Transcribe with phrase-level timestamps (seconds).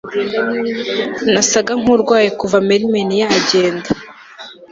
[1.33, 3.89] nasaga nkurwaye kuva mermen yagenda